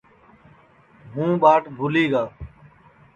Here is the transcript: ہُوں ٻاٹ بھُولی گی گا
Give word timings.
ہُوں 1.13 1.31
ٻاٹ 1.41 1.63
بھُولی 1.77 2.05
گی 2.05 2.09
گا 2.11 2.23